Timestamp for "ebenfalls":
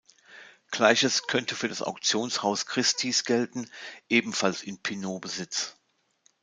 4.09-4.63